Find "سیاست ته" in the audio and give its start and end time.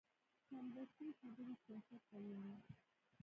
1.63-2.17